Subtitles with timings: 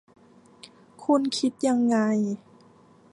[1.03, 1.97] คุณคิดยังไง